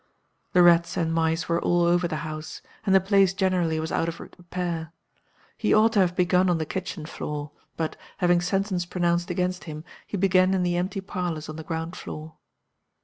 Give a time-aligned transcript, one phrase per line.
[0.53, 4.09] "The rats and mice were all over the house, and the place generally was out
[4.09, 4.91] of repair.
[5.55, 9.83] He ought to have begun on the kitchen floor; but (having sentence pronounced against him)
[10.07, 12.37] he began in the empty parlors on the ground floor.